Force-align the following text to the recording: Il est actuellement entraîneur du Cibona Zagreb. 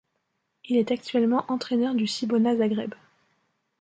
Il 0.65 0.77
est 0.77 0.89
actuellement 0.89 1.45
entraîneur 1.47 1.93
du 1.93 2.07
Cibona 2.07 2.55
Zagreb. 2.57 2.95